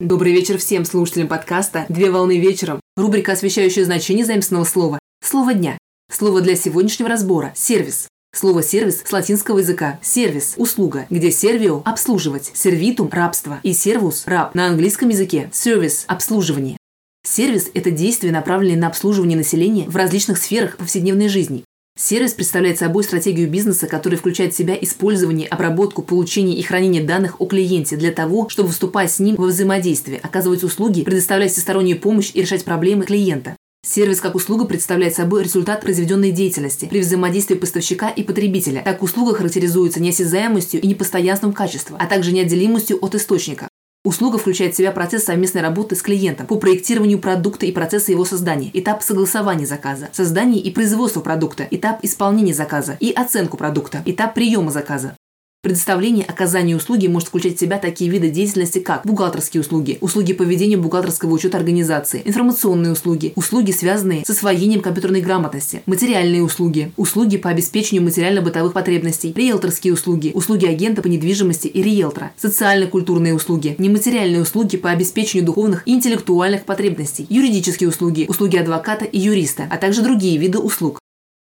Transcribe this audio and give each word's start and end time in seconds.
Добрый 0.00 0.32
вечер 0.32 0.56
всем 0.56 0.86
слушателям 0.86 1.28
подкаста 1.28 1.84
«Две 1.90 2.10
волны 2.10 2.38
вечером». 2.40 2.80
Рубрика, 2.96 3.32
освещающая 3.32 3.84
значение 3.84 4.24
заимственного 4.24 4.64
слова. 4.64 4.98
Слово 5.22 5.52
дня. 5.52 5.76
Слово 6.10 6.40
для 6.40 6.56
сегодняшнего 6.56 7.10
разбора– 7.10 7.52
сервис. 7.54 8.08
Слово 8.34 8.62
«сервис» 8.62 9.02
с 9.04 9.12
латинского 9.12 9.58
языка 9.58 9.98
«сервис»– 10.00 10.54
услуга, 10.56 11.04
где 11.10 11.30
сервио– 11.30 11.82
обслуживать, 11.84 12.50
сервитум– 12.54 13.10
рабство 13.12 13.60
и 13.62 13.74
сервус– 13.74 14.22
раб 14.26 14.54
на 14.54 14.68
английском 14.68 15.10
языке 15.10 15.50
сервис– 15.52 16.04
обслуживание. 16.06 16.78
Сервис– 17.22 17.68
это 17.74 17.90
действие, 17.90 18.32
направленное 18.32 18.80
на 18.80 18.86
обслуживание 18.86 19.36
населения 19.36 19.84
в 19.86 19.96
различных 19.96 20.38
сферах 20.38 20.78
повседневной 20.78 21.28
жизни. 21.28 21.64
Сервис 22.02 22.32
представляет 22.32 22.78
собой 22.78 23.04
стратегию 23.04 23.46
бизнеса, 23.46 23.86
которая 23.86 24.18
включает 24.18 24.54
в 24.54 24.56
себя 24.56 24.74
использование, 24.80 25.46
обработку, 25.46 26.00
получение 26.00 26.56
и 26.56 26.62
хранение 26.62 27.04
данных 27.04 27.42
о 27.42 27.46
клиенте 27.46 27.96
для 27.96 28.10
того, 28.10 28.48
чтобы 28.48 28.70
вступать 28.70 29.12
с 29.12 29.18
ним 29.18 29.36
во 29.36 29.48
взаимодействие, 29.48 30.18
оказывать 30.22 30.64
услуги, 30.64 31.02
предоставлять 31.04 31.52
всестороннюю 31.52 32.00
помощь 32.00 32.30
и 32.32 32.40
решать 32.40 32.64
проблемы 32.64 33.04
клиента. 33.04 33.54
Сервис 33.86 34.22
как 34.22 34.34
услуга 34.34 34.64
представляет 34.64 35.14
собой 35.14 35.44
результат 35.44 35.82
произведенной 35.82 36.30
деятельности 36.30 36.86
при 36.86 37.00
взаимодействии 37.00 37.54
поставщика 37.54 38.08
и 38.08 38.22
потребителя. 38.22 38.80
Так 38.82 39.02
услуга 39.02 39.34
характеризуется 39.34 40.00
неосязаемостью 40.00 40.80
и 40.80 40.86
непостоянством 40.86 41.52
качества, 41.52 41.98
а 42.00 42.06
также 42.06 42.32
неотделимостью 42.32 42.98
от 43.04 43.14
источника. 43.14 43.68
Услуга 44.02 44.38
включает 44.38 44.72
в 44.72 44.78
себя 44.78 44.92
процесс 44.92 45.24
совместной 45.24 45.60
работы 45.60 45.94
с 45.94 46.00
клиентом 46.00 46.46
по 46.46 46.56
проектированию 46.56 47.18
продукта 47.18 47.66
и 47.66 47.72
процесса 47.72 48.12
его 48.12 48.24
создания, 48.24 48.70
этап 48.72 49.02
согласования 49.02 49.66
заказа, 49.66 50.08
создания 50.12 50.58
и 50.58 50.70
производства 50.70 51.20
продукта, 51.20 51.68
этап 51.70 52.02
исполнения 52.02 52.54
заказа 52.54 52.96
и 52.98 53.12
оценку 53.12 53.58
продукта, 53.58 54.02
этап 54.06 54.32
приема 54.32 54.70
заказа. 54.70 55.16
Предоставление 55.62 56.24
оказания 56.24 56.74
услуги 56.74 57.06
может 57.06 57.28
включать 57.28 57.56
в 57.56 57.60
себя 57.60 57.76
такие 57.76 58.10
виды 58.10 58.30
деятельности, 58.30 58.78
как 58.78 59.04
бухгалтерские 59.04 59.60
услуги, 59.60 59.98
услуги 60.00 60.32
по 60.32 60.42
ведению 60.42 60.80
бухгалтерского 60.80 61.34
учета 61.34 61.58
организации, 61.58 62.22
информационные 62.24 62.92
услуги, 62.92 63.34
услуги, 63.36 63.70
связанные 63.70 64.24
с 64.24 64.30
освоением 64.30 64.80
компьютерной 64.80 65.20
грамотности, 65.20 65.82
материальные 65.84 66.42
услуги, 66.42 66.92
услуги 66.96 67.36
по 67.36 67.50
обеспечению 67.50 68.04
материально-бытовых 68.04 68.72
потребностей, 68.72 69.34
риэлторские 69.36 69.92
услуги, 69.92 70.32
услуги 70.32 70.64
агента 70.64 71.02
по 71.02 71.08
недвижимости 71.08 71.66
и 71.66 71.82
риэлтора, 71.82 72.32
социально-культурные 72.38 73.34
услуги, 73.34 73.74
нематериальные 73.76 74.40
услуги 74.40 74.78
по 74.78 74.88
обеспечению 74.88 75.44
духовных 75.44 75.86
и 75.86 75.92
интеллектуальных 75.92 76.64
потребностей, 76.64 77.26
юридические 77.28 77.90
услуги, 77.90 78.24
услуги 78.30 78.56
адвоката 78.56 79.04
и 79.04 79.18
юриста, 79.18 79.68
а 79.70 79.76
также 79.76 80.00
другие 80.00 80.38
виды 80.38 80.58
услуг. 80.58 80.98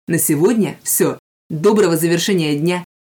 На 0.07 0.17
сегодня 0.17 0.77
все. 0.81 1.19
Доброго 1.49 1.97
завершения 1.97 2.55
дня 2.55 2.85